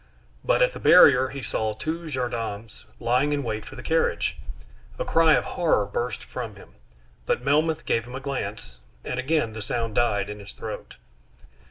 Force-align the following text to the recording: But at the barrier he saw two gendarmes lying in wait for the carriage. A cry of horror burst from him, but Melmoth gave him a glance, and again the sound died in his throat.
But 0.43 0.63
at 0.63 0.73
the 0.73 0.79
barrier 0.79 1.27
he 1.29 1.43
saw 1.43 1.75
two 1.75 2.09
gendarmes 2.09 2.85
lying 2.99 3.33
in 3.33 3.43
wait 3.43 3.65
for 3.67 3.75
the 3.75 3.83
carriage. 3.83 4.39
A 4.97 5.05
cry 5.05 5.33
of 5.33 5.43
horror 5.43 5.85
burst 5.85 6.23
from 6.23 6.55
him, 6.55 6.73
but 7.27 7.43
Melmoth 7.45 7.85
gave 7.85 8.05
him 8.05 8.15
a 8.15 8.19
glance, 8.19 8.79
and 9.05 9.19
again 9.19 9.53
the 9.53 9.61
sound 9.61 9.93
died 9.93 10.27
in 10.27 10.39
his 10.39 10.53
throat. 10.53 10.95